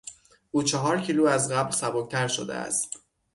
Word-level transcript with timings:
او 0.51 0.63
چهار 0.63 0.99
کیلو 1.01 1.25
از 1.25 1.51
قبل 1.51 1.71
سبکتر 1.71 2.27
شده 2.27 2.53
است. 2.53 2.91